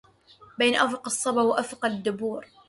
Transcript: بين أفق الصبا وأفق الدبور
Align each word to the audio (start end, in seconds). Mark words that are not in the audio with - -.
بين 0.59 0.75
أفق 0.75 1.01
الصبا 1.07 1.41
وأفق 1.41 1.85
الدبور 1.85 2.45